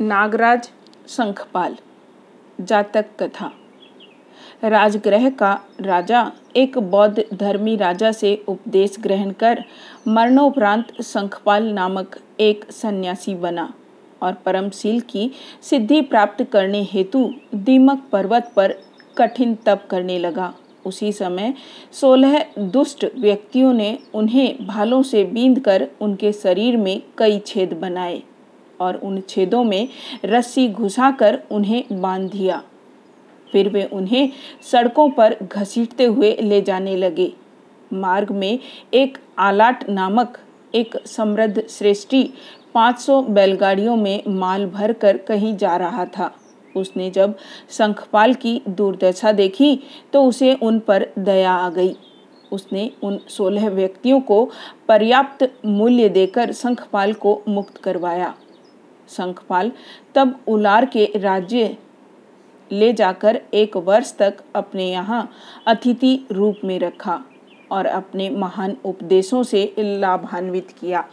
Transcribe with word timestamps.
नागराज 0.00 0.68
शंखपाल, 1.08 1.74
जातक 2.58 3.06
कथा। 3.20 3.50
राजगृह 4.64 5.28
का 5.30 5.52
राजा 5.80 6.20
एक 6.56 6.78
बौद्ध 6.90 7.24
धर्मी 7.34 7.74
राजा 7.76 8.12
से 8.12 8.34
उपदेश 8.48 8.96
ग्रहण 9.00 9.30
कर 9.32 9.62
मरणोपरांत 10.08 11.02
शंखपाल 11.02 11.66
नामक 11.72 12.18
एक 12.40 12.64
सन्यासी 12.72 13.34
बना 13.34 13.72
और 14.22 14.34
परमशील 14.46 15.00
की 15.00 15.30
सिद्धि 15.62 16.00
प्राप्त 16.04 16.44
करने 16.52 16.82
हेतु 16.92 17.28
दीमक 17.54 18.08
पर्वत 18.12 18.52
पर 18.56 18.74
कठिन 19.16 19.54
तप 19.66 19.86
करने 19.90 20.18
लगा। 20.18 20.52
उसी 20.86 21.12
समय 21.12 21.54
सोलह 21.92 22.44
दुष्ट 22.58 23.06
व्यक्तियों 23.18 23.72
ने 23.72 23.96
उन्हें 24.14 24.66
भालों 24.66 25.02
से 25.02 25.24
बींद 25.26 25.60
कर 25.60 25.88
उनके 26.00 26.32
शरीर 26.32 26.76
में 26.76 27.00
कई 27.18 27.38
छेद 27.46 27.72
बनाए। 27.72 28.22
और 28.80 28.96
उन 28.96 29.20
छेदों 29.20 29.62
में 29.64 29.88
रस्सी 30.24 30.68
घुसाकर 30.68 31.38
उन्हें 31.50 31.84
बाँध 31.92 32.30
दिया। 32.30 32.62
फिर 33.52 33.68
वे 33.68 33.84
उन्हें 33.84 34.30
सड़कों 34.62 35.08
पर 35.10 35.36
घसीटते 35.42 36.04
हुए 36.04 36.36
ले 36.36 36.60
जाने 36.62 36.96
लगे। 36.96 37.32
मार्ग 37.92 38.30
में 38.30 38.58
एक 38.94 39.18
आलाट 39.38 39.88
नामक 39.90 40.38
एक 40.74 40.96
समृद्ध 41.06 41.66
श्रेष्ठी 41.68 42.22
500 42.74 43.22
बैलगाड़ियों 43.22 43.96
में 43.96 44.22
माल 44.28 44.66
भरकर 44.66 45.16
कहीं 45.18 45.56
जा 45.56 45.76
रहा 45.76 46.04
था। 46.04 46.30
उसने 46.76 47.10
जब 47.10 47.34
शंखपाल 47.70 48.34
की 48.34 48.60
दुर्दशा 48.68 49.32
देखी 49.32 49.78
तो 50.12 50.24
उसे 50.24 50.52
उन 50.54 50.78
पर 50.78 51.06
दया 51.18 51.52
आ 51.52 51.70
गई। 51.70 51.96
उसने 52.52 52.90
उन 53.02 53.18
सोलह 53.28 53.68
व्यक्तियों 53.68 54.20
को 54.20 54.44
पर्याप्त 54.88 55.48
मूल्य 55.66 56.08
देकर 56.08 56.52
शंखपाल 56.52 57.12
को 57.12 57.40
मुक्त 57.48 57.76
करवाया। 57.76 58.34
शंखपाल 59.08 59.72
तब 60.14 60.38
उलार 60.48 60.84
के 60.86 61.04
राज्य 61.16 61.76
ले 62.70 62.92
जाकर 62.92 63.40
एक 63.54 63.76
वर्ष 63.76 64.12
तक 64.18 64.42
अपने 64.54 64.90
यहाँ 64.90 65.28
अतिथि 65.66 66.18
रूप 66.32 66.60
में 66.64 66.78
रखा 66.78 67.22
और 67.70 67.86
अपने 67.86 68.28
महान 68.30 68.76
उपदेशों 68.84 69.42
से 69.42 69.72
लाभान्वित 69.78 70.70
किया। 70.80 71.04